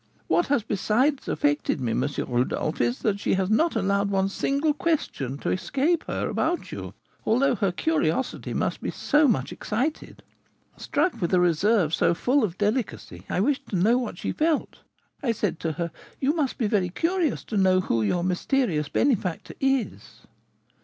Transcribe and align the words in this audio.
"What 0.25 0.47
has 0.47 0.63
besides 0.63 1.27
affected 1.27 1.79
me, 1.79 1.91
M. 1.91 2.03
Rodolph, 2.27 2.81
is 2.81 3.01
that 3.03 3.19
she 3.19 3.35
has 3.35 3.51
not 3.51 3.75
allowed 3.75 4.09
one 4.09 4.29
single 4.29 4.73
question 4.73 5.37
to 5.37 5.51
escape 5.51 6.05
her 6.07 6.27
about 6.27 6.71
you, 6.71 6.95
although 7.23 7.53
her 7.53 7.71
curiosity 7.71 8.51
must 8.51 8.81
be 8.81 8.89
so 8.89 9.27
much 9.27 9.51
excited. 9.51 10.23
Struck 10.75 11.21
with 11.21 11.35
a 11.35 11.39
reserve 11.39 11.93
so 11.93 12.15
full 12.15 12.43
of 12.43 12.57
delicacy, 12.57 13.27
I 13.29 13.41
wished 13.41 13.69
to 13.69 13.75
know 13.75 13.99
what 13.99 14.17
she 14.17 14.31
felt. 14.31 14.79
I 15.21 15.31
said 15.33 15.59
to 15.59 15.73
her, 15.73 15.91
'You 16.19 16.33
must 16.35 16.57
be 16.57 16.65
very 16.65 16.89
curious 16.89 17.43
to 17.43 17.55
know 17.55 17.81
who 17.81 18.01
your 18.01 18.23
mysterious 18.23 18.89
benefactor 18.89 19.53
is?' 19.61 20.21